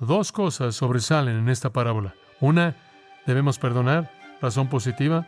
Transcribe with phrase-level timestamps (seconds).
[0.00, 2.14] Dos cosas sobresalen en esta parábola.
[2.40, 2.74] Una,
[3.26, 5.26] debemos perdonar, razón positiva,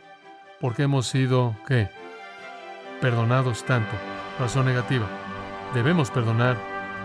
[0.63, 1.91] porque hemos sido, ¿qué?
[3.03, 3.93] Perdonados tanto.
[4.41, 5.07] Razón negativa.
[5.75, 6.57] Debemos perdonar,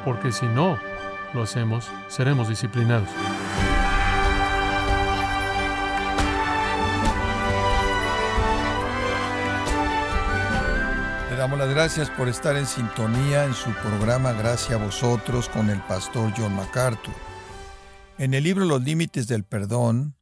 [0.05, 0.79] porque si no
[1.33, 3.09] lo hacemos, seremos disciplinados.
[11.29, 15.70] Le damos las gracias por estar en sintonía en su programa Gracias a vosotros con
[15.70, 17.27] el pastor John MacArthur.
[18.20, 20.16] En el libro Los Límites del Perdón,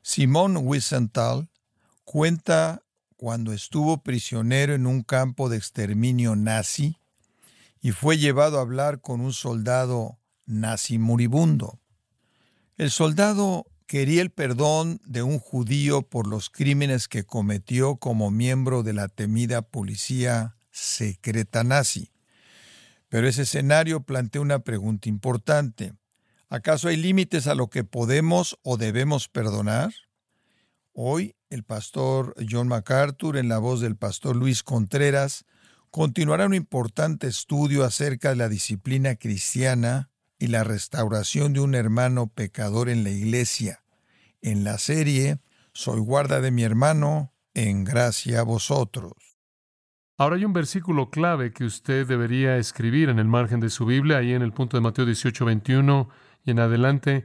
[0.00, 1.50] Simón Wiesenthal
[2.04, 2.82] cuenta
[3.18, 6.96] cuando estuvo prisionero en un campo de exterminio nazi
[7.82, 11.78] y fue llevado a hablar con un soldado nazi moribundo.
[12.78, 18.82] El soldado quería el perdón de un judío por los crímenes que cometió como miembro
[18.82, 22.12] de la temida policía secreta nazi.
[23.10, 25.92] Pero ese escenario plantea una pregunta importante.
[26.52, 29.94] ¿Acaso hay límites a lo que podemos o debemos perdonar?
[30.92, 35.46] Hoy el pastor John MacArthur, en la voz del pastor Luis Contreras,
[35.90, 42.26] continuará un importante estudio acerca de la disciplina cristiana y la restauración de un hermano
[42.26, 43.82] pecador en la iglesia.
[44.42, 45.38] En la serie
[45.72, 49.14] Soy guarda de mi hermano, en gracia a vosotros.
[50.18, 54.18] Ahora hay un versículo clave que usted debería escribir en el margen de su Biblia,
[54.18, 56.10] ahí en el punto de Mateo 18, 21
[56.44, 57.24] y en adelante,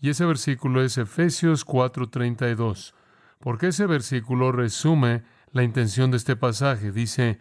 [0.00, 2.94] y ese versículo es Efesios 4:32,
[3.38, 6.92] porque ese versículo resume la intención de este pasaje.
[6.92, 7.40] Dice,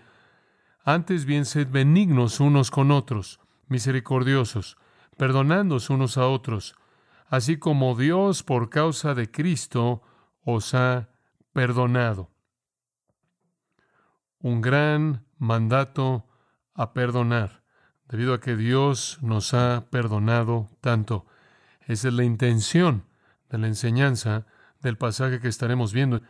[0.83, 4.77] antes bien sed benignos unos con otros, misericordiosos,
[5.17, 6.75] perdonándoos unos a otros,
[7.27, 10.01] así como Dios por causa de Cristo
[10.43, 11.09] os ha
[11.53, 12.29] perdonado.
[14.39, 16.25] Un gran mandato
[16.73, 17.58] a perdonar,
[18.09, 21.25] debido a que Dios nos ha perdonado tanto.
[21.87, 23.03] Esa es la intención
[23.49, 24.45] de la enseñanza
[24.81, 26.21] del pasaje que estaremos viendo.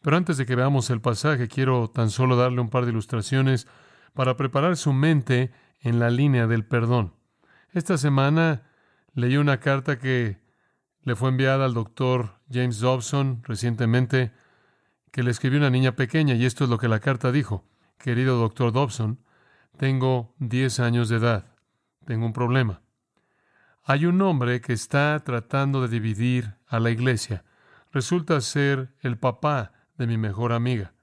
[0.00, 3.66] Pero antes de que veamos el pasaje, quiero tan solo darle un par de ilustraciones
[4.14, 7.14] para preparar su mente en la línea del perdón.
[7.72, 8.62] Esta semana
[9.14, 10.38] leí una carta que
[11.02, 14.32] le fue enviada al doctor James Dobson recientemente,
[15.12, 17.64] que le escribió una niña pequeña, y esto es lo que la carta dijo.
[17.98, 19.18] Querido doctor Dobson,
[19.76, 21.44] tengo 10 años de edad.
[22.04, 22.82] Tengo un problema.
[23.84, 27.44] Hay un hombre que está tratando de dividir a la iglesia.
[27.92, 30.94] Resulta ser el papá de mi mejor amiga.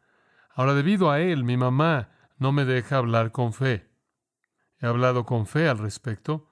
[0.54, 3.90] Ahora, debido a él, mi mamá no me deja hablar con fe.
[4.80, 6.50] He hablado con fe al respecto.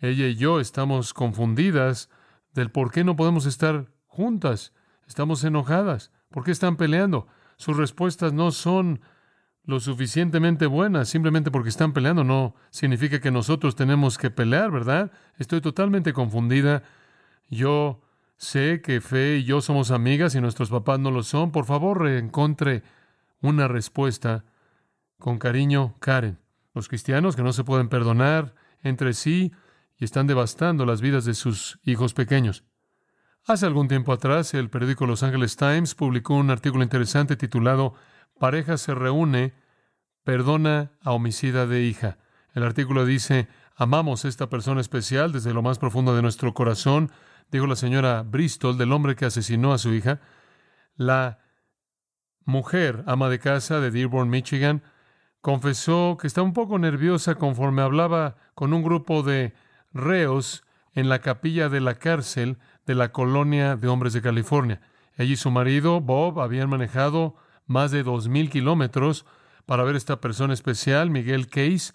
[0.00, 2.10] Ella y yo estamos confundidas
[2.52, 4.74] del por qué no podemos estar juntas.
[5.06, 6.12] Estamos enojadas.
[6.30, 7.26] ¿Por qué están peleando?
[7.56, 9.00] Sus respuestas no son
[9.70, 11.08] lo suficientemente buenas.
[11.08, 15.12] Simplemente porque están peleando no significa que nosotros tenemos que pelear, ¿verdad?
[15.38, 16.82] Estoy totalmente confundida.
[17.48, 18.02] Yo
[18.36, 21.52] sé que Fe y yo somos amigas y nuestros papás no lo son.
[21.52, 22.82] Por favor, reencontre
[23.40, 24.44] una respuesta
[25.20, 26.38] con cariño, Karen.
[26.74, 29.52] Los cristianos que no se pueden perdonar entre sí
[29.98, 32.64] y están devastando las vidas de sus hijos pequeños.
[33.46, 37.94] Hace algún tiempo atrás, el periódico Los Angeles Times publicó un artículo interesante titulado
[38.40, 39.52] Pareja se reúne,
[40.24, 42.18] perdona a homicida de hija.
[42.54, 47.10] El artículo dice, amamos a esta persona especial desde lo más profundo de nuestro corazón,
[47.50, 50.20] dijo la señora Bristol del hombre que asesinó a su hija.
[50.96, 51.38] La
[52.44, 54.82] mujer, ama de casa de Dearborn, Michigan,
[55.40, 59.54] confesó que estaba un poco nerviosa conforme hablaba con un grupo de
[59.92, 64.80] reos en la capilla de la cárcel de la colonia de hombres de California.
[65.16, 69.24] Ella y su marido, Bob, habían manejado más de dos mil kilómetros
[69.70, 71.92] para ver a esta persona especial, Miguel Case,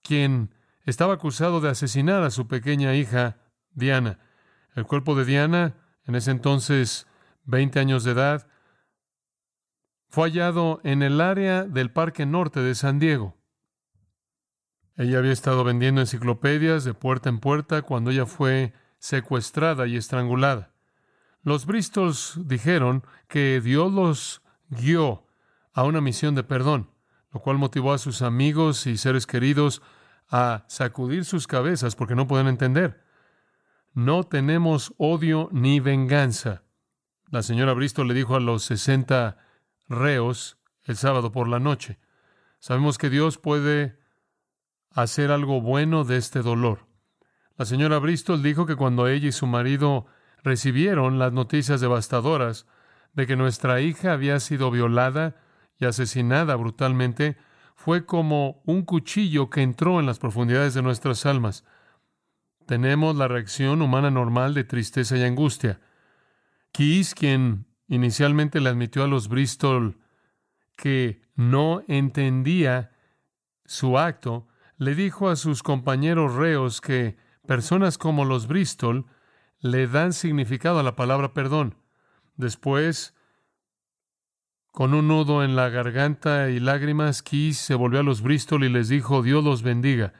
[0.00, 0.54] quien
[0.84, 3.36] estaba acusado de asesinar a su pequeña hija,
[3.72, 4.20] Diana.
[4.76, 7.08] El cuerpo de Diana, en ese entonces
[7.42, 8.46] 20 años de edad,
[10.08, 13.36] fue hallado en el área del Parque Norte de San Diego.
[14.94, 20.74] Ella había estado vendiendo enciclopedias de puerta en puerta cuando ella fue secuestrada y estrangulada.
[21.42, 25.26] Los Bristols dijeron que Dios los guió
[25.72, 26.94] a una misión de perdón,
[27.36, 29.82] lo cual motivó a sus amigos y seres queridos
[30.30, 33.04] a sacudir sus cabezas porque no pueden entender.
[33.92, 36.62] No tenemos odio ni venganza.
[37.28, 39.36] La señora Bristol le dijo a los sesenta
[39.86, 41.98] reos el sábado por la noche.
[42.58, 43.98] Sabemos que Dios puede
[44.92, 46.86] hacer algo bueno de este dolor.
[47.58, 50.06] La señora Bristol dijo que cuando ella y su marido
[50.42, 52.66] recibieron las noticias devastadoras
[53.12, 55.36] de que nuestra hija había sido violada
[55.78, 57.36] y asesinada brutalmente,
[57.74, 61.64] fue como un cuchillo que entró en las profundidades de nuestras almas.
[62.66, 65.80] tenemos la reacción humana normal de tristeza y angustia.
[66.72, 70.00] Keys, quien inicialmente le admitió a los Bristol
[70.76, 72.90] que no entendía
[73.64, 74.48] su acto,
[74.78, 79.06] le dijo a sus compañeros reos que personas como los Bristol
[79.60, 81.76] le dan significado a la palabra perdón.
[82.36, 83.14] Después,
[84.76, 88.68] con un nudo en la garganta y lágrimas, Keys se volvió a los Bristol y
[88.68, 90.12] les dijo, Dios los bendiga,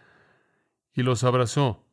[0.95, 1.85] y los abrazó.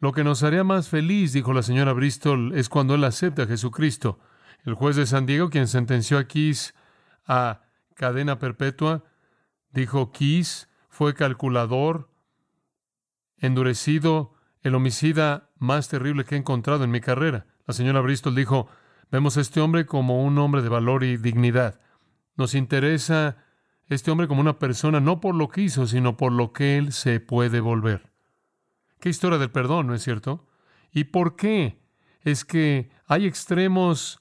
[0.00, 3.46] Lo que nos haría más feliz, dijo la señora Bristol, es cuando él acepta a
[3.46, 4.18] Jesucristo.
[4.64, 6.74] El juez de San Diego, quien sentenció a Keys
[7.28, 7.62] a
[7.94, 9.04] cadena perpetua,
[9.70, 12.10] dijo, Keys fue calculador,
[13.36, 17.46] endurecido, el homicida más terrible que he encontrado en mi carrera.
[17.68, 18.66] La señora Bristol dijo,
[19.12, 21.78] vemos a este hombre como un hombre de valor y dignidad.
[22.36, 23.36] Nos interesa
[23.88, 26.92] este hombre como una persona no por lo que hizo, sino por lo que él
[26.92, 28.10] se puede volver.
[29.00, 30.46] Qué historia del perdón, ¿no es cierto?
[30.92, 31.80] ¿Y por qué
[32.22, 34.20] es que hay extremos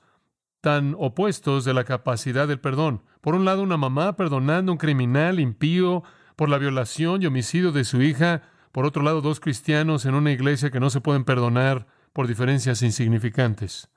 [0.61, 3.03] tan opuestos de la capacidad del perdón?
[3.21, 6.03] Por un lado, una mamá perdonando a un criminal impío
[6.35, 10.31] por la violación y homicidio de su hija, por otro lado, dos cristianos en una
[10.31, 13.89] iglesia que no se pueden perdonar por diferencias insignificantes.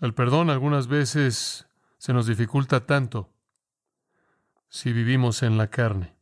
[0.00, 1.66] El perdón algunas veces
[2.04, 3.32] se nos dificulta tanto
[4.68, 6.14] si vivimos en la carne.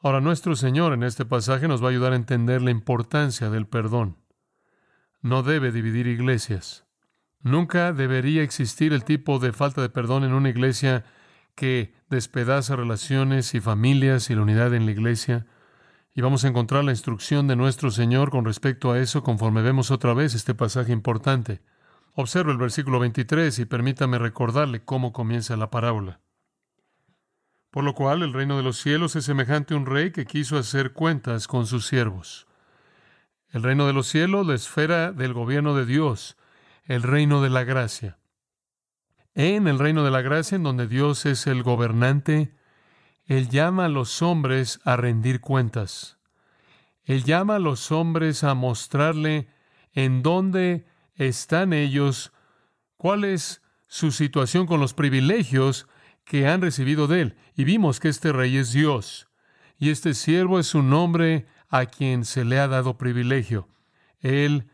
[0.00, 3.68] Ahora, nuestro Señor en este pasaje nos va a ayudar a entender la importancia del
[3.68, 4.16] perdón.
[5.20, 6.84] No debe dividir iglesias.
[7.42, 11.04] Nunca debería existir el tipo de falta de perdón en una iglesia
[11.54, 15.46] que despedaza relaciones y familias y la unidad en la iglesia.
[16.12, 19.92] Y vamos a encontrar la instrucción de nuestro Señor con respecto a eso conforme vemos
[19.92, 21.62] otra vez este pasaje importante.
[22.14, 26.20] Observe el versículo 23 y permítame recordarle cómo comienza la parábola.
[27.70, 30.58] Por lo cual el reino de los cielos es semejante a un rey que quiso
[30.58, 32.46] hacer cuentas con sus siervos.
[33.48, 36.36] El reino de los cielos, la esfera del gobierno de Dios,
[36.84, 38.18] el reino de la gracia
[39.34, 42.54] en el reino de la gracia, en donde Dios es el gobernante,
[43.24, 46.18] Él llama a los hombres a rendir cuentas.
[47.04, 49.48] Él llama a los hombres a mostrarle
[49.92, 52.32] en dónde están ellos,
[52.96, 55.86] cuál es su situación con los privilegios
[56.24, 57.36] que han recibido de Él.
[57.54, 59.28] Y vimos que este rey es Dios,
[59.78, 63.68] y este siervo es un hombre a quien se le ha dado privilegio.
[64.20, 64.68] Él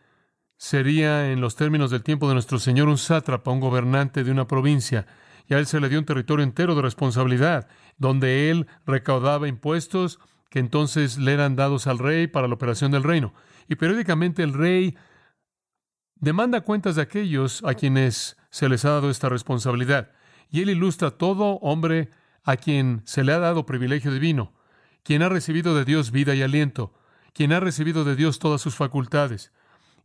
[0.57, 4.47] sería, en los términos del tiempo de nuestro Señor, un sátrapa, un gobernante de una
[4.47, 5.07] provincia,
[5.49, 10.21] y a él se le dio un territorio entero de responsabilidad, donde él recaudaba impuestos
[10.51, 13.33] que entonces le eran dados al rey para la operación del reino.
[13.69, 14.97] Y periódicamente el rey
[16.21, 20.11] demanda cuentas de aquellos a quienes se les ha dado esta responsabilidad.
[20.51, 22.11] Y él ilustra todo hombre
[22.45, 24.53] a quien se le ha dado privilegio divino,
[25.03, 26.95] quien ha recibido de Dios vida y aliento,
[27.35, 29.53] quien ha recibido de Dios todas sus facultades,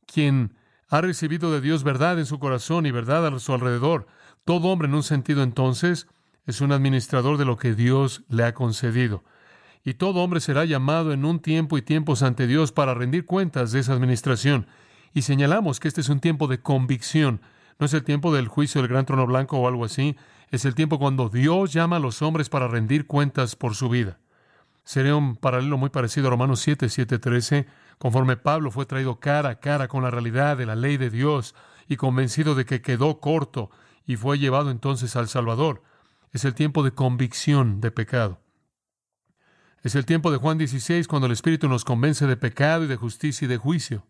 [0.06, 0.56] quien
[0.90, 4.08] ha recibido de Dios verdad en su corazón y verdad a su alrededor.
[4.46, 6.08] Todo hombre en un sentido entonces
[6.46, 9.24] es un administrador de lo que Dios le ha concedido.
[9.86, 13.72] Y todo hombre será llamado en un tiempo y tiempos ante Dios para rendir cuentas
[13.72, 14.68] de esa administración.
[15.14, 17.42] Y señalamos que este es un tiempo de convicción.
[17.80, 20.16] No es el tiempo del juicio del gran trono blanco o algo así.
[20.50, 24.20] Es el tiempo cuando Dios llama a los hombres para rendir cuentas por su vida.
[24.84, 27.68] Sería un paralelo muy parecido a Romanos 7, 7, 13,
[27.98, 31.56] conforme Pablo fue traído cara a cara con la realidad de la ley de Dios
[31.88, 33.70] y convencido de que quedó corto
[34.06, 35.84] y fue llevado entonces al Salvador.
[36.32, 38.42] Es el tiempo de convicción de pecado.
[39.84, 42.96] Es el tiempo de Juan 16 cuando el Espíritu nos convence de pecado y de
[42.96, 44.06] justicia y de juicio.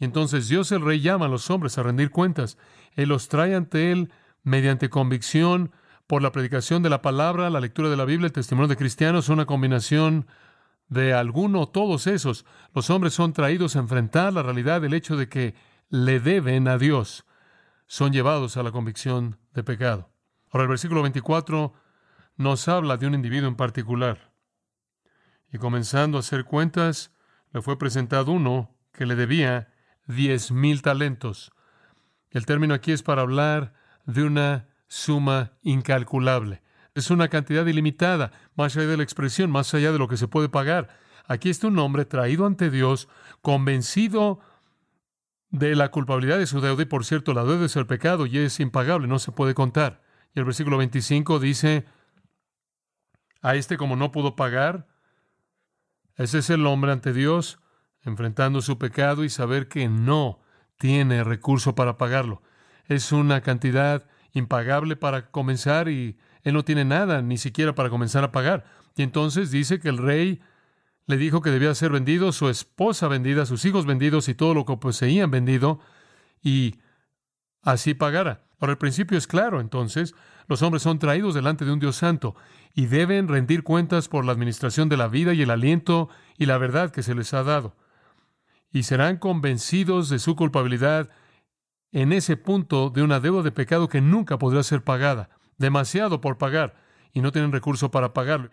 [0.00, 2.56] Y entonces Dios el Rey llama a los hombres a rendir cuentas.
[2.96, 4.10] Él los trae ante Él
[4.42, 5.72] mediante convicción
[6.06, 9.28] por la predicación de la palabra, la lectura de la Biblia, el testimonio de cristianos,
[9.28, 10.26] una combinación
[10.88, 12.46] de alguno o todos esos.
[12.74, 15.54] Los hombres son traídos a enfrentar la realidad del hecho de que
[15.90, 17.26] le deben a Dios.
[17.86, 20.10] Son llevados a la convicción de pecado.
[20.50, 21.74] Ahora el versículo 24
[22.36, 24.32] nos habla de un individuo en particular.
[25.52, 27.12] Y comenzando a hacer cuentas,
[27.52, 29.69] le fue presentado uno que le debía
[30.10, 31.52] diez mil talentos.
[32.30, 33.72] El término aquí es para hablar
[34.06, 36.62] de una suma incalculable.
[36.94, 40.28] Es una cantidad ilimitada, más allá de la expresión, más allá de lo que se
[40.28, 40.88] puede pagar.
[41.26, 43.08] Aquí está un hombre traído ante Dios,
[43.40, 44.40] convencido
[45.50, 48.38] de la culpabilidad de su deuda, y por cierto, la deuda es el pecado y
[48.38, 50.02] es impagable, no se puede contar.
[50.34, 51.86] Y el versículo 25 dice,
[53.42, 54.88] a este como no pudo pagar,
[56.16, 57.59] ese es el hombre ante Dios,
[58.04, 60.40] enfrentando su pecado y saber que no
[60.78, 62.42] tiene recurso para pagarlo.
[62.86, 68.24] Es una cantidad impagable para comenzar y él no tiene nada, ni siquiera para comenzar
[68.24, 68.64] a pagar.
[68.96, 70.40] Y entonces dice que el rey
[71.06, 74.64] le dijo que debía ser vendido, su esposa vendida, sus hijos vendidos y todo lo
[74.64, 75.80] que poseían vendido,
[76.42, 76.76] y
[77.62, 78.44] así pagara.
[78.60, 80.14] Ahora el principio es claro, entonces,
[80.46, 82.34] los hombres son traídos delante de un Dios santo
[82.74, 86.58] y deben rendir cuentas por la administración de la vida y el aliento y la
[86.58, 87.74] verdad que se les ha dado.
[88.72, 91.10] Y serán convencidos de su culpabilidad
[91.92, 96.38] en ese punto de una deuda de pecado que nunca podrá ser pagada, demasiado por
[96.38, 96.76] pagar,
[97.12, 98.50] y no tienen recurso para pagarlo.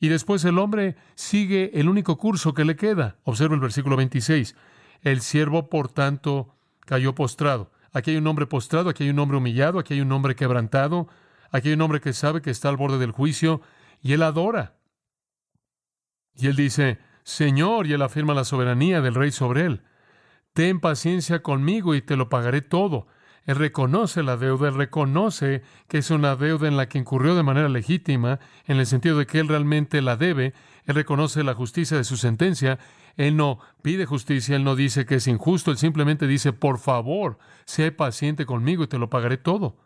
[0.00, 3.16] Y después el hombre sigue el único curso que le queda.
[3.22, 4.56] Observa el versículo 26.
[5.02, 7.70] El siervo, por tanto, cayó postrado.
[7.92, 11.08] Aquí hay un hombre postrado, aquí hay un hombre humillado, aquí hay un hombre quebrantado,
[11.50, 13.60] aquí hay un hombre que sabe que está al borde del juicio
[14.02, 14.76] y él adora.
[16.34, 19.82] Y él dice, Señor, y él afirma la soberanía del rey sobre él.
[20.52, 23.06] Ten paciencia conmigo y te lo pagaré todo.
[23.44, 27.42] Él reconoce la deuda, él reconoce que es una deuda en la que incurrió de
[27.42, 30.54] manera legítima, en el sentido de que él realmente la debe,
[30.84, 32.78] él reconoce la justicia de su sentencia,
[33.16, 37.38] él no pide justicia, él no dice que es injusto, él simplemente dice, por favor,
[37.64, 39.76] sé paciente conmigo y te lo pagaré todo.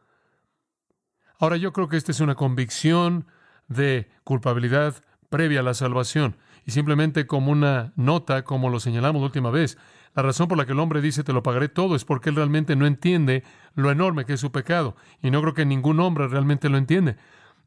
[1.40, 3.26] Ahora yo creo que esta es una convicción
[3.68, 6.36] de culpabilidad previa a la salvación
[6.68, 9.78] y simplemente como una nota, como lo señalamos la última vez,
[10.14, 12.36] la razón por la que el hombre dice te lo pagaré todo es porque él
[12.36, 13.42] realmente no entiende
[13.74, 14.94] lo enorme que es su pecado.
[15.22, 17.16] Y no creo que ningún hombre realmente lo entiende.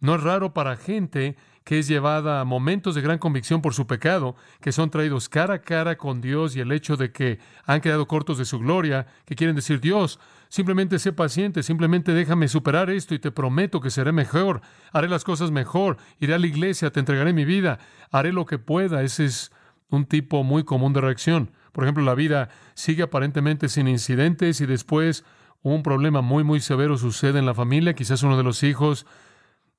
[0.02, 3.88] No es raro para gente que es llevada a momentos de gran convicción por su
[3.88, 7.82] pecado, que son traídos cara a cara con Dios y el hecho de que han
[7.82, 10.20] quedado cortos de su gloria, que quieren decir, Dios,
[10.52, 15.24] simplemente sé paciente, simplemente déjame superar esto y te prometo que seré mejor, haré las
[15.24, 17.80] cosas mejor, iré a la iglesia, te entregaré mi vida,
[18.12, 19.02] haré lo que pueda.
[19.02, 19.52] Ese es
[19.90, 21.52] un tipo muy común de reacción.
[21.72, 25.24] Por ejemplo, la vida sigue aparentemente sin incidentes y después
[25.62, 27.94] un problema muy, muy severo sucede en la familia.
[27.94, 29.06] Quizás uno de los hijos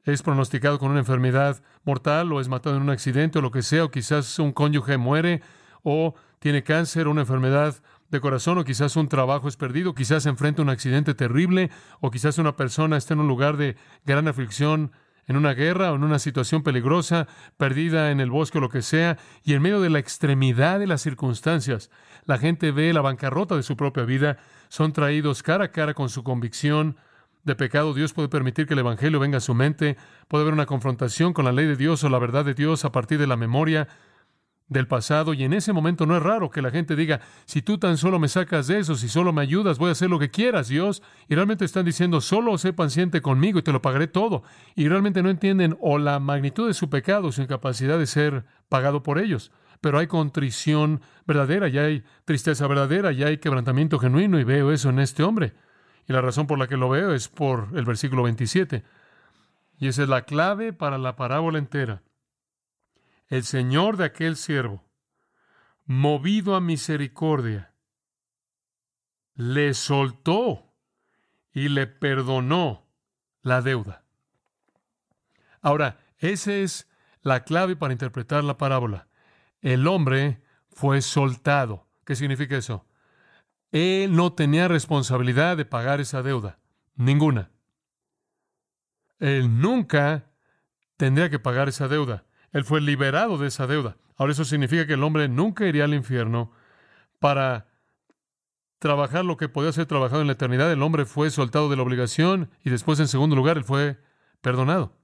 [0.05, 3.61] es pronosticado con una enfermedad mortal o es matado en un accidente o lo que
[3.61, 5.43] sea, o quizás un cónyuge muere
[5.83, 7.77] o tiene cáncer una enfermedad
[8.13, 12.39] de corazón o quizás un trabajo es perdido, quizás enfrenta un accidente terrible o quizás
[12.39, 14.93] una persona está en un lugar de gran aflicción
[15.27, 17.27] en una guerra o en una situación peligrosa,
[17.57, 20.87] perdida en el bosque o lo que sea, y en medio de la extremidad de
[20.87, 21.91] las circunstancias,
[22.25, 24.39] la gente ve la bancarrota de su propia vida,
[24.69, 26.97] son traídos cara a cara con su convicción
[27.45, 27.95] de pecado.
[27.95, 29.97] Dios puede permitir que el Evangelio venga a su mente,
[30.29, 32.93] puede haber una confrontación con la ley de Dios o la verdad de Dios a
[32.93, 33.89] partir de la memoria,
[34.73, 37.79] del pasado y en ese momento no es raro que la gente diga, si tú
[37.79, 40.31] tan solo me sacas de eso, si solo me ayudas, voy a hacer lo que
[40.31, 41.03] quieras, Dios.
[41.29, 44.43] Y realmente están diciendo, solo sé paciente conmigo y te lo pagaré todo.
[44.75, 49.03] Y realmente no entienden o la magnitud de su pecado, su incapacidad de ser pagado
[49.03, 49.53] por ellos.
[49.81, 54.91] Pero hay contrición verdadera, ya hay tristeza verdadera, ya hay quebrantamiento genuino y veo eso
[54.91, 55.55] en este hombre.
[56.09, 58.85] Y la razón por la que lo veo es por el versículo 27.
[59.79, 62.03] Y esa es la clave para la parábola entera
[63.33, 64.85] el señor de aquel siervo,
[65.87, 67.73] movido a misericordia,
[69.35, 70.75] le soltó
[71.51, 72.87] y le perdonó
[73.41, 74.05] la deuda.
[75.63, 76.91] Ahora, esa es
[77.23, 79.09] la clave para interpretar la parábola.
[79.63, 81.89] El hombre fue soltado.
[82.05, 82.87] ¿Qué significa eso?
[83.71, 86.59] Él no tenía responsabilidad de pagar esa deuda.
[86.97, 87.51] Ninguna.
[89.21, 90.27] Él nunca
[90.99, 92.27] tendría que pagar esa deuda.
[92.53, 93.97] Él fue liberado de esa deuda.
[94.17, 96.53] Ahora eso significa que el hombre nunca iría al infierno
[97.19, 97.67] para
[98.79, 100.71] trabajar lo que podía ser trabajado en la eternidad.
[100.71, 103.99] El hombre fue soltado de la obligación y después, en segundo lugar, él fue
[104.41, 104.97] perdonado.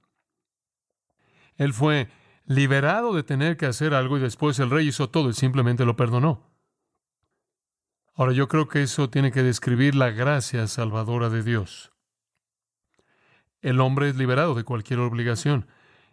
[1.57, 2.09] Él fue
[2.45, 5.95] liberado de tener que hacer algo y después el rey hizo todo y simplemente lo
[5.95, 6.49] perdonó.
[8.15, 11.91] Ahora yo creo que eso tiene que describir la gracia salvadora de Dios.
[13.61, 15.67] El hombre es liberado de cualquier obligación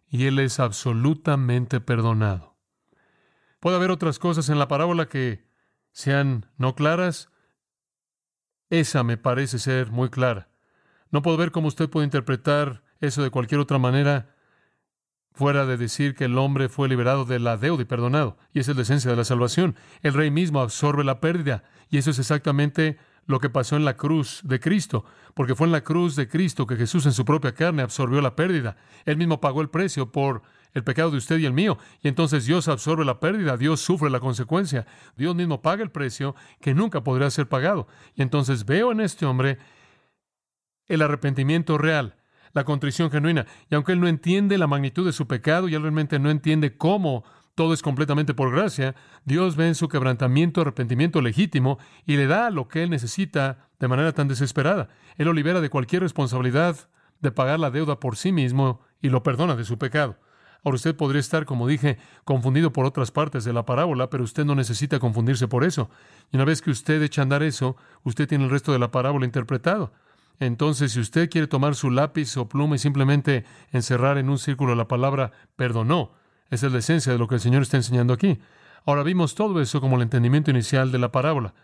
[0.08, 2.56] y él es absolutamente perdonado.
[3.60, 5.46] Puede haber otras cosas en la parábola que
[5.92, 7.30] sean no claras.
[8.70, 10.50] Esa me parece ser muy clara.
[11.10, 14.34] No puedo ver cómo usted puede interpretar eso de cualquier otra manera
[15.32, 18.38] fuera de decir que el hombre fue liberado de la deuda y perdonado.
[18.52, 19.76] Y esa es la esencia de la salvación.
[20.02, 21.62] El rey mismo absorbe la pérdida.
[21.90, 25.04] Y eso es exactamente lo que pasó en la cruz de Cristo,
[25.34, 28.36] porque fue en la cruz de Cristo que Jesús en su propia carne absorbió la
[28.36, 28.76] pérdida.
[29.04, 30.42] Él mismo pagó el precio por
[30.74, 34.10] el pecado de usted y el mío, y entonces Dios absorbe la pérdida, Dios sufre
[34.10, 37.88] la consecuencia, Dios mismo paga el precio que nunca podría ser pagado.
[38.14, 39.58] Y entonces veo en este hombre
[40.86, 42.16] el arrepentimiento real,
[42.52, 45.82] la contrición genuina, y aunque él no entiende la magnitud de su pecado y él
[45.82, 47.24] realmente no entiende cómo
[47.56, 48.94] todo es completamente por gracia,
[49.24, 53.88] Dios ve en su quebrantamiento arrepentimiento legítimo y le da lo que él necesita de
[53.88, 54.88] manera tan desesperada.
[55.16, 56.76] Él lo libera de cualquier responsabilidad
[57.20, 60.18] de pagar la deuda por sí mismo y lo perdona de su pecado.
[60.64, 64.44] Ahora usted podría estar, como dije, confundido por otras partes de la parábola, pero usted
[64.44, 65.88] no necesita confundirse por eso.
[66.30, 68.90] Y una vez que usted echa a andar eso, usted tiene el resto de la
[68.90, 69.92] parábola interpretado.
[70.40, 74.74] Entonces, si usted quiere tomar su lápiz o pluma y simplemente encerrar en un círculo
[74.74, 76.12] la palabra perdonó,
[76.50, 78.38] esa es la esencia de lo que el Señor está enseñando aquí.
[78.84, 81.54] Ahora vimos todo eso como el entendimiento inicial de la parábola.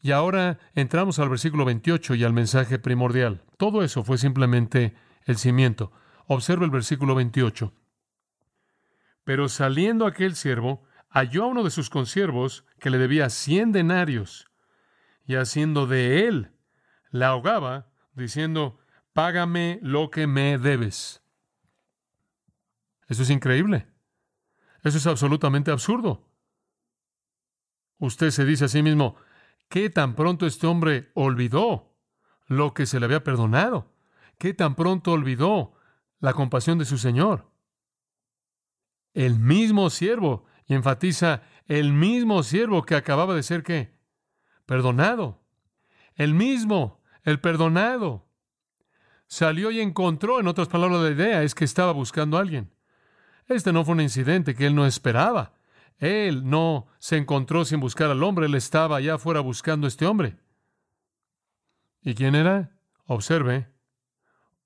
[0.00, 3.42] Y ahora entramos al versículo 28 y al mensaje primordial.
[3.56, 4.94] Todo eso fue simplemente
[5.24, 5.92] el cimiento.
[6.26, 7.72] Observa el versículo 28.
[9.24, 14.46] Pero saliendo aquel siervo, halló a uno de sus consiervos que le debía cien denarios,
[15.26, 16.52] y haciendo de él,
[17.10, 18.78] la ahogaba, diciendo,
[19.12, 21.22] Págame lo que me debes.
[23.08, 23.86] Eso es increíble.
[24.86, 26.22] Eso es absolutamente absurdo.
[27.98, 29.16] Usted se dice a sí mismo,
[29.68, 31.96] ¿qué tan pronto este hombre olvidó
[32.46, 33.92] lo que se le había perdonado?
[34.38, 35.74] ¿Qué tan pronto olvidó
[36.20, 37.50] la compasión de su Señor?
[39.12, 43.98] El mismo siervo, y enfatiza el mismo siervo que acababa de ser qué?
[44.66, 45.42] Perdonado.
[46.14, 48.28] El mismo, el perdonado.
[49.26, 52.75] Salió y encontró, en otras palabras, la idea es que estaba buscando a alguien.
[53.48, 55.54] Este no fue un incidente que él no esperaba.
[55.98, 60.06] Él no se encontró sin buscar al hombre, él estaba allá afuera buscando a este
[60.06, 60.36] hombre.
[62.02, 62.76] ¿Y quién era?
[63.06, 63.68] Observe,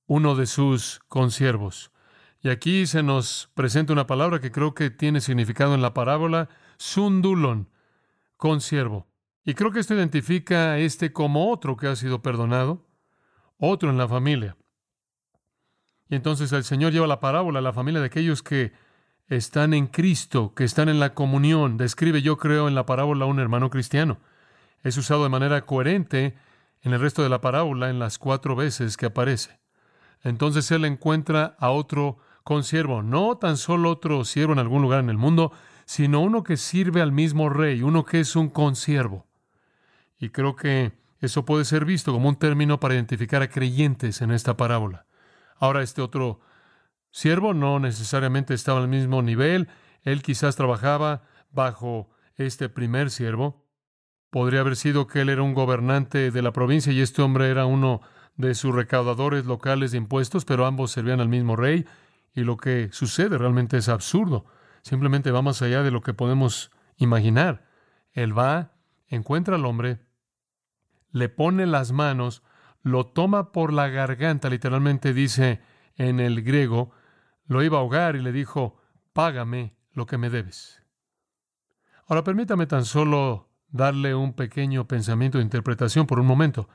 [0.06, 1.92] uno de sus consiervos.
[2.42, 6.48] Y aquí se nos presenta una palabra que creo que tiene significado en la parábola,
[6.78, 7.68] sundulon,
[8.36, 9.06] consiervo.
[9.44, 12.86] Y creo que esto identifica a este como otro que ha sido perdonado,
[13.58, 14.56] otro en la familia.
[16.10, 18.72] Y entonces el Señor lleva la parábola a la familia de aquellos que
[19.28, 21.76] están en Cristo, que están en la comunión.
[21.76, 24.18] Describe, yo creo, en la parábola a un hermano cristiano.
[24.82, 26.34] Es usado de manera coherente
[26.82, 29.60] en el resto de la parábola en las cuatro veces que aparece.
[30.24, 35.10] Entonces él encuentra a otro consiervo, no tan solo otro siervo en algún lugar en
[35.10, 35.52] el mundo,
[35.84, 39.26] sino uno que sirve al mismo rey, uno que es un consiervo.
[40.18, 44.32] Y creo que eso puede ser visto como un término para identificar a creyentes en
[44.32, 45.06] esta parábola.
[45.60, 46.40] Ahora este otro
[47.10, 49.68] siervo no necesariamente estaba al mismo nivel,
[50.02, 53.68] él quizás trabajaba bajo este primer siervo.
[54.30, 57.66] Podría haber sido que él era un gobernante de la provincia y este hombre era
[57.66, 58.00] uno
[58.36, 61.84] de sus recaudadores locales de impuestos, pero ambos servían al mismo rey
[62.34, 64.46] y lo que sucede realmente es absurdo.
[64.82, 67.68] Simplemente va más allá de lo que podemos imaginar.
[68.12, 68.72] Él va,
[69.08, 70.00] encuentra al hombre,
[71.10, 72.42] le pone las manos
[72.82, 75.60] lo toma por la garganta, literalmente dice
[75.96, 76.92] en el griego,
[77.46, 78.80] lo iba a ahogar y le dijo,
[79.12, 80.82] págame lo que me debes.
[82.06, 86.68] Ahora permítame tan solo darle un pequeño pensamiento de interpretación por un momento.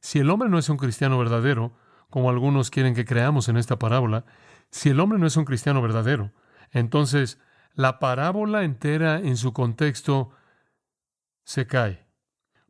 [0.00, 1.72] Si el hombre no es un cristiano verdadero,
[2.10, 4.24] como algunos quieren que creamos en esta parábola,
[4.70, 6.32] si el hombre no es un cristiano verdadero,
[6.70, 7.40] entonces
[7.74, 10.30] la parábola entera en su contexto
[11.44, 12.06] se cae,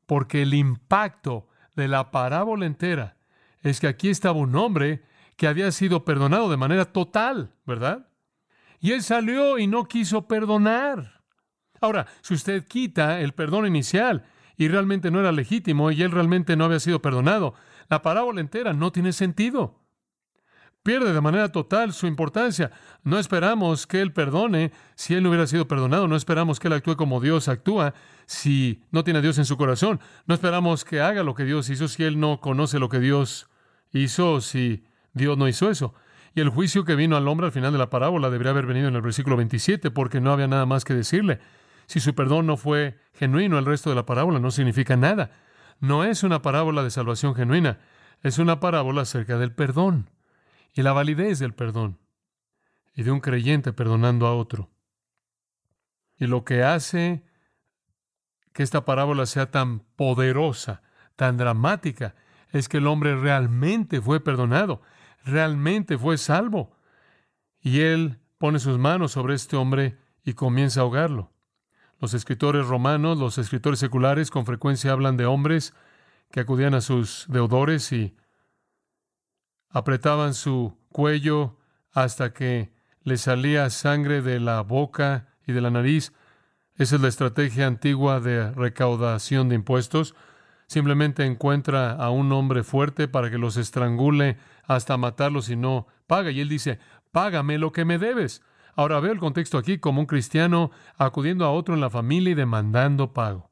[0.06, 3.16] porque el impacto de la parábola entera
[3.62, 5.02] es que aquí estaba un hombre
[5.36, 8.08] que había sido perdonado de manera total, ¿verdad?
[8.80, 11.22] Y él salió y no quiso perdonar.
[11.80, 14.24] Ahora, si usted quita el perdón inicial
[14.56, 17.54] y realmente no era legítimo y él realmente no había sido perdonado,
[17.88, 19.85] la parábola entera no tiene sentido
[20.86, 22.70] pierde de manera total su importancia.
[23.02, 26.06] No esperamos que Él perdone si Él no hubiera sido perdonado.
[26.06, 27.92] No esperamos que Él actúe como Dios actúa
[28.26, 29.98] si no tiene a Dios en su corazón.
[30.26, 33.50] No esperamos que haga lo que Dios hizo si Él no conoce lo que Dios
[33.90, 35.92] hizo, si Dios no hizo eso.
[36.36, 38.86] Y el juicio que vino al hombre al final de la parábola debería haber venido
[38.86, 41.40] en el versículo 27 porque no había nada más que decirle.
[41.86, 45.32] Si su perdón no fue genuino, el resto de la parábola no significa nada.
[45.80, 47.80] No es una parábola de salvación genuina,
[48.22, 50.10] es una parábola acerca del perdón
[50.76, 51.98] y la validez del perdón
[52.94, 54.70] y de un creyente perdonando a otro.
[56.18, 57.24] Y lo que hace
[58.52, 60.82] que esta parábola sea tan poderosa,
[61.16, 62.14] tan dramática,
[62.52, 64.82] es que el hombre realmente fue perdonado,
[65.24, 66.76] realmente fue salvo.
[67.60, 71.32] Y él pone sus manos sobre este hombre y comienza a ahogarlo.
[72.00, 75.74] Los escritores romanos, los escritores seculares con frecuencia hablan de hombres
[76.30, 78.14] que acudían a sus deudores y
[79.76, 81.58] apretaban su cuello
[81.92, 86.14] hasta que le salía sangre de la boca y de la nariz.
[86.76, 90.14] Esa es la estrategia antigua de recaudación de impuestos.
[90.66, 96.30] Simplemente encuentra a un hombre fuerte para que los estrangule hasta matarlos y no paga.
[96.30, 96.78] Y él dice,
[97.12, 98.40] págame lo que me debes.
[98.76, 102.34] Ahora veo el contexto aquí como un cristiano acudiendo a otro en la familia y
[102.34, 103.50] demandando pago.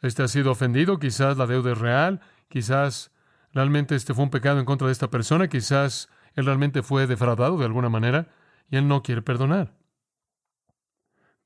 [0.00, 3.12] Este ha sido ofendido, quizás la deuda es real, quizás
[3.56, 7.56] Realmente este fue un pecado en contra de esta persona, quizás él realmente fue defraudado
[7.56, 8.28] de alguna manera,
[8.68, 9.78] y él no quiere perdonar.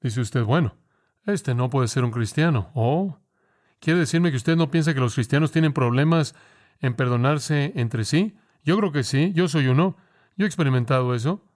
[0.00, 0.76] Dice usted, bueno,
[1.24, 2.72] este no puede ser un cristiano.
[2.74, 3.20] ¿Oh?
[3.78, 6.34] ¿Quiere decirme que usted no piensa que los cristianos tienen problemas
[6.80, 8.36] en perdonarse entre sí?
[8.64, 9.96] Yo creo que sí, yo soy uno.
[10.36, 11.48] Yo he experimentado eso.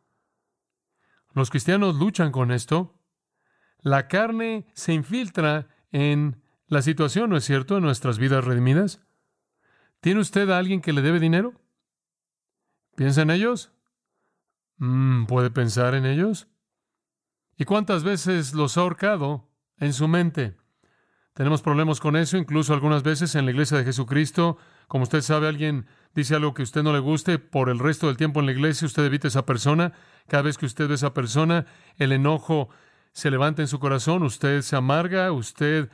[1.32, 3.02] Los cristianos luchan con esto.
[3.80, 9.03] La carne se infiltra en la situación, ¿no es cierto?, en nuestras vidas redimidas.
[10.04, 11.54] ¿Tiene usted a alguien que le debe dinero?
[12.94, 13.72] ¿Piensa en ellos?
[14.76, 16.46] Mm, ¿Puede pensar en ellos?
[17.56, 20.58] ¿Y cuántas veces los ha ahorcado en su mente?
[21.32, 24.58] Tenemos problemas con eso, incluso algunas veces en la iglesia de Jesucristo.
[24.88, 28.08] Como usted sabe, alguien dice algo que a usted no le guste, por el resto
[28.08, 29.94] del tiempo en la iglesia usted evita a esa persona.
[30.28, 31.64] Cada vez que usted ve a esa persona,
[31.96, 32.68] el enojo
[33.12, 35.88] se levanta en su corazón, usted se amarga, usted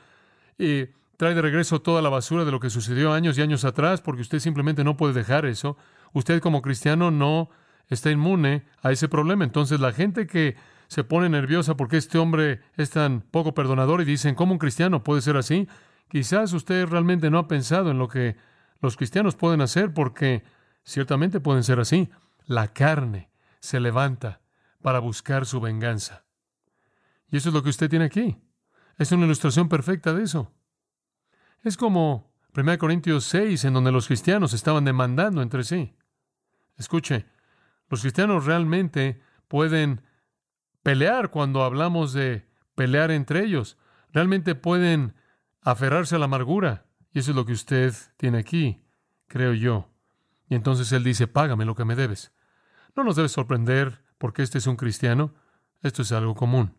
[0.59, 4.01] eh, trae de regreso toda la basura de lo que sucedió años y años atrás,
[4.01, 5.77] porque usted simplemente no puede dejar eso.
[6.15, 7.51] Usted como cristiano no
[7.89, 9.45] está inmune a ese problema.
[9.45, 10.57] Entonces la gente que
[10.89, 15.05] se pone nerviosa porque este hombre es tan poco perdonador y dicen, ¿cómo un cristiano
[15.05, 15.69] puede ser así?
[16.09, 18.37] Quizás usted realmente no ha pensado en lo que
[18.81, 20.43] los cristianos pueden hacer porque
[20.85, 22.09] ciertamente pueden ser así.
[22.47, 23.29] La carne
[23.59, 24.41] se levanta
[24.81, 26.25] para buscar su venganza.
[27.31, 28.39] Y eso es lo que usted tiene aquí.
[28.97, 30.51] Es una ilustración perfecta de eso.
[31.63, 35.95] Es como 1 Corintios 6, en donde los cristianos estaban demandando entre sí.
[36.77, 37.27] Escuche,
[37.89, 40.03] los cristianos realmente pueden
[40.83, 43.77] pelear cuando hablamos de pelear entre ellos.
[44.13, 45.15] Realmente pueden
[45.61, 46.87] aferrarse a la amargura.
[47.13, 48.83] Y eso es lo que usted tiene aquí,
[49.27, 49.91] creo yo.
[50.49, 52.33] Y entonces él dice, págame lo que me debes.
[52.97, 55.35] No nos debe sorprender porque este es un cristiano.
[55.83, 56.75] Esto es algo común.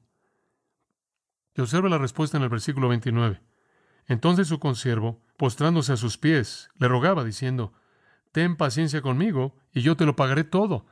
[1.56, 3.42] Y observa la respuesta en el versículo 29.
[4.08, 7.74] Entonces su consiervo, postrándose a sus pies, le rogaba, diciendo,
[8.32, 10.86] Ten paciencia conmigo, y yo te lo pagaré todo.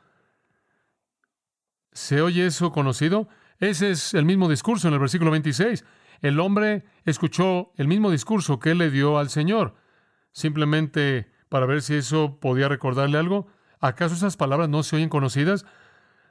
[1.92, 3.30] ¿Se oye eso conocido?
[3.60, 5.86] Ese es el mismo discurso en el versículo 26.
[6.22, 9.76] El hombre escuchó el mismo discurso que él le dio al Señor,
[10.32, 13.48] simplemente para ver si eso podía recordarle algo.
[13.80, 15.66] ¿Acaso esas palabras no se oyen conocidas?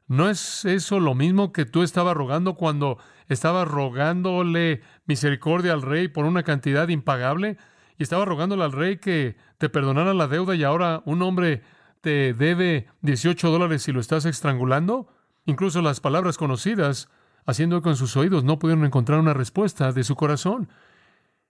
[0.09, 6.09] ¿No es eso lo mismo que tú estabas rogando cuando estabas rogándole misericordia al rey
[6.09, 7.59] por una cantidad impagable?
[7.99, 11.63] Y estaba rogándole al rey que te perdonara la deuda y ahora un hombre
[12.01, 15.09] te debe 18 dólares si lo estás estrangulando?
[15.45, 17.09] Incluso las palabras conocidas,
[17.47, 20.69] haciendo eco en sus oídos, no pudieron encontrar una respuesta de su corazón.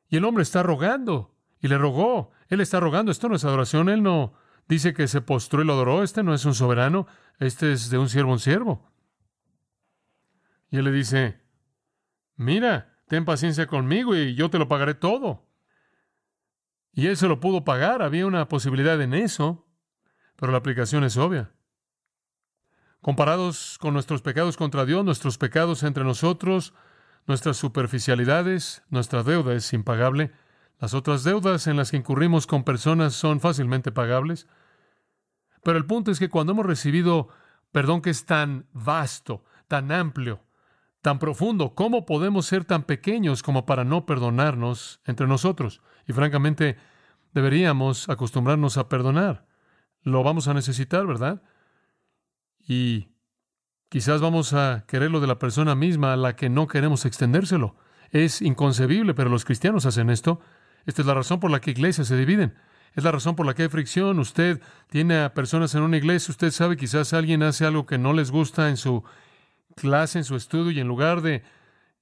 [0.08, 2.30] Y el hombre está rogando, y le rogó.
[2.48, 3.12] Él está rogando.
[3.12, 3.88] Esto no es adoración.
[3.88, 4.34] Él no
[4.68, 6.02] dice que se postró y lo adoró.
[6.02, 7.06] Este no es un soberano.
[7.38, 8.90] Este es de un siervo un siervo.
[10.70, 11.40] Y él le dice,
[12.36, 15.46] mira, ten paciencia conmigo y yo te lo pagaré todo.
[16.92, 18.02] Y él se lo pudo pagar.
[18.02, 19.66] Había una posibilidad en eso.
[20.36, 21.50] Pero la aplicación es obvia.
[23.00, 26.74] Comparados con nuestros pecados contra Dios, nuestros pecados entre nosotros,
[27.26, 30.32] nuestras superficialidades, nuestra deuda es impagable.
[30.80, 34.46] Las otras deudas en las que incurrimos con personas son fácilmente pagables.
[35.62, 37.28] Pero el punto es que cuando hemos recibido
[37.72, 40.42] perdón que es tan vasto, tan amplio,
[41.02, 45.80] tan profundo, ¿cómo podemos ser tan pequeños como para no perdonarnos entre nosotros?
[46.06, 46.76] Y francamente,
[47.32, 49.46] deberíamos acostumbrarnos a perdonar.
[50.02, 51.42] Lo vamos a necesitar, ¿verdad?
[52.58, 53.08] Y
[53.88, 57.76] quizás vamos a querer lo de la persona misma a la que no queremos extendérselo.
[58.10, 60.40] Es inconcebible, pero los cristianos hacen esto.
[60.86, 62.54] Esta es la razón por la que iglesias se dividen.
[62.94, 64.18] Es la razón por la que hay fricción.
[64.18, 68.12] Usted tiene a personas en una iglesia, usted sabe quizás alguien hace algo que no
[68.12, 69.04] les gusta en su
[69.76, 71.42] clase, en su estudio, y en lugar de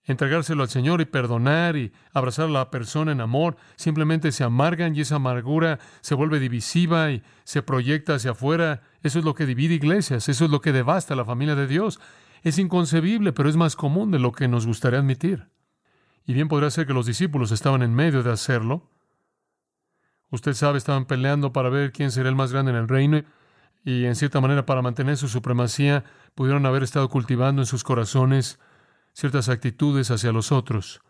[0.04, 4.94] entregárselo al Señor y perdonar y abrazar a la persona en amor, simplemente se amargan
[4.94, 8.82] y esa amargura se vuelve divisiva y se proyecta hacia afuera.
[9.02, 11.66] Eso es lo que divide iglesias, eso es lo que devasta a la familia de
[11.66, 12.00] Dios.
[12.42, 15.48] Es inconcebible, pero es más común de lo que nos gustaría admitir.
[16.24, 18.88] Y bien podría ser que los discípulos estaban en medio de hacerlo.
[20.30, 23.22] Usted sabe, estaban peleando para ver quién sería el más grande en el reino
[23.84, 28.58] y en cierta manera para mantener su supremacía pudieron haber estado cultivando en sus corazones
[29.12, 31.00] ciertas actitudes hacia los otros,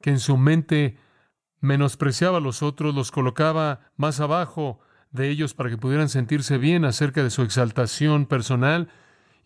[0.00, 0.96] que en su mente
[1.60, 6.84] menospreciaba a los otros, los colocaba más abajo de ellos para que pudieran sentirse bien
[6.84, 8.88] acerca de su exaltación personal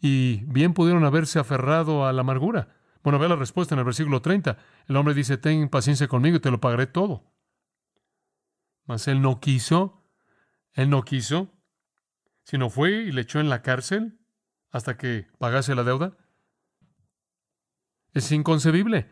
[0.01, 2.69] y bien pudieron haberse aferrado a la amargura.
[3.03, 4.59] Bueno, ve la respuesta en el versículo 30.
[4.89, 7.25] El hombre dice, ten paciencia conmigo y te lo pagaré todo.
[8.87, 10.05] Mas él no quiso,
[10.73, 11.53] él no quiso,
[12.45, 14.19] sino fue y le echó en la cárcel
[14.71, 16.17] hasta que pagase la deuda.
[18.15, 19.11] Es inconcebible.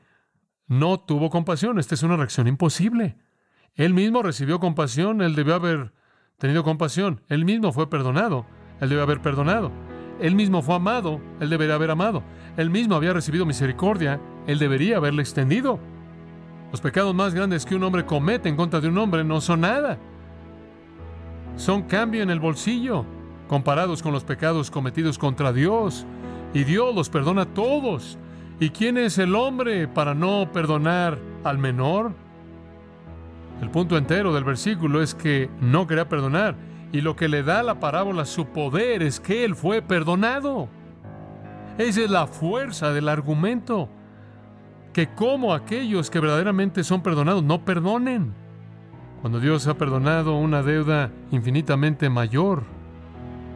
[0.67, 1.79] No tuvo compasión.
[1.79, 3.19] Esta es una reacción imposible.
[3.75, 5.21] Él mismo recibió compasión.
[5.21, 5.93] Él debió haber
[6.39, 7.23] tenido compasión.
[7.29, 8.47] Él mismo fue perdonado.
[8.81, 9.73] Él debió haber perdonado.
[10.21, 12.23] Él mismo fue amado, Él debería haber amado.
[12.57, 15.81] Él mismo había recibido misericordia, Él debería haberle extendido.
[16.70, 19.61] Los pecados más grandes que un hombre comete en contra de un hombre no son
[19.61, 19.98] nada.
[21.57, 23.05] Son cambio en el bolsillo
[23.48, 26.07] comparados con los pecados cometidos contra Dios.
[26.53, 28.18] Y Dios los perdona a todos.
[28.61, 32.12] ¿Y quién es el hombre para no perdonar al menor?
[33.61, 36.55] El punto entero del versículo es que no quería perdonar.
[36.92, 40.68] Y lo que le da a la parábola su poder es que él fue perdonado.
[41.79, 43.88] Esa es la fuerza del argumento.
[44.94, 48.33] Que como aquellos que verdaderamente son perdonados no perdonen.
[49.20, 52.62] Cuando Dios ha perdonado una deuda infinitamente mayor,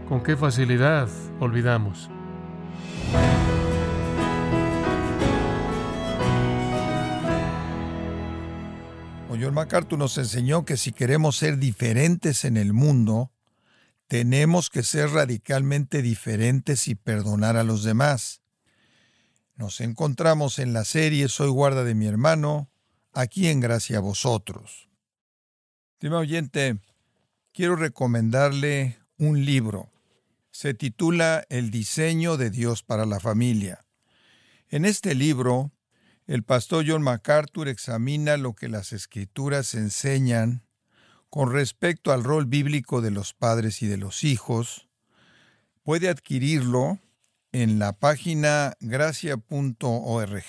[0.09, 1.09] con qué facilidad
[1.40, 2.11] olvidamos.
[9.40, 13.31] John MacArthur nos enseñó que si queremos ser diferentes en el mundo,
[14.09, 18.42] tenemos que ser radicalmente diferentes y perdonar a los demás.
[19.59, 22.71] Nos encontramos en la serie Soy guarda de mi hermano,
[23.12, 24.88] aquí en Gracia a vosotros.
[25.94, 26.79] Estimado oyente,
[27.53, 29.90] quiero recomendarle un libro.
[30.53, 33.85] Se titula El diseño de Dios para la familia.
[34.68, 35.73] En este libro,
[36.29, 40.62] el pastor John MacArthur examina lo que las escrituras enseñan
[41.31, 44.88] con respecto al rol bíblico de los padres y de los hijos.
[45.83, 47.01] Puede adquirirlo
[47.53, 50.45] en la página gracia.org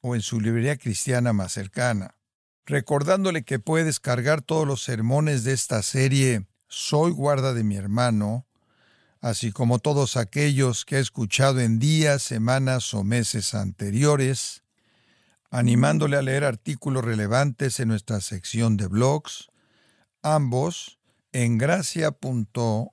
[0.00, 2.16] o en su librería cristiana más cercana.
[2.66, 8.46] Recordándole que puede descargar todos los sermones de esta serie Soy guarda de mi hermano,
[9.20, 14.62] así como todos aquellos que ha escuchado en días, semanas o meses anteriores,
[15.50, 19.48] animándole a leer artículos relevantes en nuestra sección de blogs,
[20.22, 20.98] ambos
[21.32, 22.92] en gracia.org.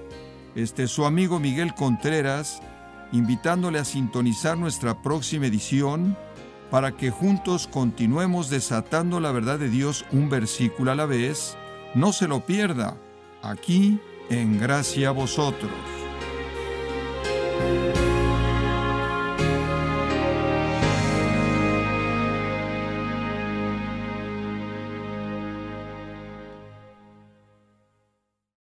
[0.55, 2.61] Este es su amigo Miguel Contreras,
[3.11, 6.17] invitándole a sintonizar nuestra próxima edición
[6.69, 11.57] para que juntos continuemos desatando la verdad de Dios un versículo a la vez.
[11.93, 12.97] No se lo pierda,
[13.41, 16.00] aquí en Gracia a Vosotros.